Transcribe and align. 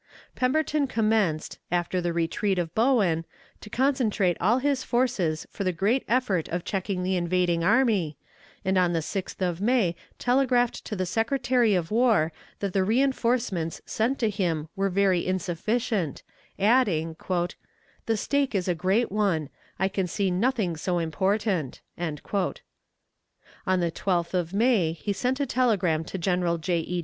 Pemberton 0.35 0.87
commenced, 0.87 1.59
after 1.71 2.01
the 2.01 2.11
retreat 2.11 2.57
of 2.57 2.73
Bowen, 2.73 3.23
to 3.59 3.69
concentrate 3.69 4.35
all 4.41 4.57
his 4.57 4.83
forces 4.83 5.45
for 5.51 5.63
the 5.63 5.71
great 5.71 6.03
effort 6.07 6.49
of 6.49 6.65
checking 6.65 7.03
the 7.03 7.15
invading 7.15 7.63
army, 7.63 8.17
and 8.65 8.79
on 8.79 8.93
the 8.93 9.01
6th 9.01 9.47
of 9.47 9.61
May 9.61 9.95
telegraphed 10.17 10.83
to 10.85 10.95
the 10.95 11.05
Secretary 11.05 11.75
of 11.75 11.91
War 11.91 12.31
that 12.61 12.73
the 12.73 12.79
reënforcements 12.79 13.79
sent 13.85 14.17
to 14.17 14.29
him 14.31 14.69
were 14.75 14.89
very 14.89 15.23
insufficient, 15.23 16.23
adding: 16.57 17.15
"The 18.07 18.17
stake 18.17 18.55
is 18.55 18.67
a 18.67 18.73
great 18.73 19.11
one; 19.11 19.49
I 19.77 19.87
can 19.87 20.07
see 20.07 20.31
nothing 20.31 20.77
so 20.77 20.97
important." 20.97 21.79
On 21.95 22.15
the 23.79 23.91
12th 23.91 24.33
of 24.33 24.51
May 24.51 24.93
he 24.93 25.13
sent 25.13 25.39
a 25.39 25.45
telegram 25.45 26.03
to 26.05 26.17
General 26.17 26.57
J. 26.57 26.79
E. 26.79 26.99